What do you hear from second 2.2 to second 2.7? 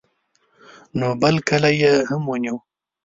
ونیو.